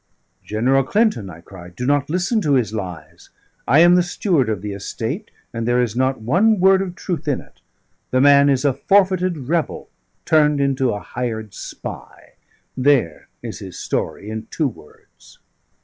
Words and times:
"General 0.43 0.83
Clinton," 0.83 1.29
I 1.29 1.41
cried, 1.41 1.75
"do 1.75 1.85
not 1.85 2.09
listen 2.09 2.41
to 2.41 2.55
his 2.55 2.73
lies. 2.73 3.29
I 3.67 3.81
am 3.81 3.93
the 3.93 4.01
steward 4.01 4.49
of 4.49 4.63
the 4.63 4.73
estate, 4.73 5.29
and 5.53 5.67
there 5.67 5.79
is 5.79 5.95
not 5.95 6.19
one 6.21 6.59
word 6.59 6.81
of 6.81 6.95
truth 6.95 7.27
in 7.27 7.39
it. 7.39 7.61
The 8.09 8.19
man 8.19 8.49
is 8.49 8.65
a 8.65 8.73
forfeited 8.73 9.47
rebel 9.47 9.89
turned 10.25 10.59
into 10.59 10.89
a 10.91 10.99
hired 11.01 11.53
spy: 11.53 12.33
there 12.75 13.27
is 13.43 13.59
his 13.59 13.77
story 13.77 14.27
in 14.31 14.47
two 14.49 14.67
words." 14.67 15.37